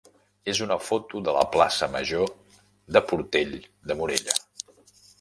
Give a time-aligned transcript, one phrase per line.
[0.53, 2.33] és una foto de la plaça major
[2.97, 3.57] de Portell
[3.93, 4.39] de Morella.